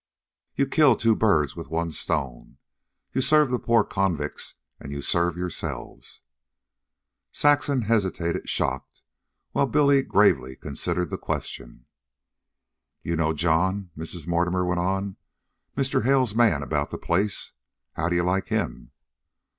You 0.55 0.65
kill 0.65 0.95
two 0.95 1.15
birds 1.15 1.55
with 1.55 1.67
one 1.67 1.91
stone. 1.91 2.57
You 3.13 3.21
serve 3.21 3.51
the 3.51 3.59
poor 3.59 3.83
convicts, 3.83 4.55
and 4.79 4.91
you 4.91 4.99
serve 4.99 5.37
yourselves." 5.37 6.21
Saxon 7.31 7.83
hesitated, 7.83 8.49
shocked; 8.49 9.03
while 9.51 9.67
Billy 9.67 10.01
gravely 10.01 10.55
considered 10.55 11.11
the 11.11 11.19
question. 11.19 11.85
"You 13.03 13.15
know 13.15 13.31
John," 13.31 13.91
Mrs. 13.95 14.25
Mortimer 14.25 14.65
went 14.65 14.79
on, 14.79 15.17
"Mr. 15.77 16.03
Hale's 16.03 16.33
man 16.33 16.63
about 16.63 16.89
the 16.89 16.97
place? 16.97 17.51
How 17.93 18.09
do 18.09 18.15
you 18.15 18.23
like 18.23 18.47
him?" 18.47 18.89